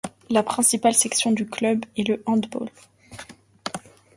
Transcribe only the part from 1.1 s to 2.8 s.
du club est le handball.